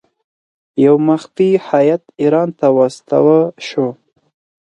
یو 0.85 0.95
مخفي 1.07 1.49
هیات 1.69 2.03
ایران 2.21 2.49
ته 2.59 2.67
واستاوه 2.77 3.37
شو. 3.67 3.87